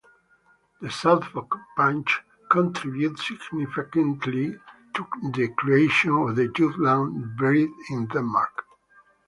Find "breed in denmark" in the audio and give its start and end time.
7.37-8.63